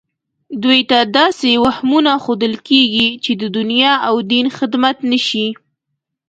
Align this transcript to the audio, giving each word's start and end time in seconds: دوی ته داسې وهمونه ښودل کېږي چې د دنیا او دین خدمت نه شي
دوی 0.63 0.79
ته 0.89 0.97
داسې 1.17 1.49
وهمونه 1.63 2.11
ښودل 2.23 2.53
کېږي 2.67 3.07
چې 3.23 3.31
د 3.41 3.43
دنیا 3.57 3.93
او 4.07 4.15
دین 4.31 4.45
خدمت 4.57 4.97
نه 5.11 5.19
شي 5.27 5.47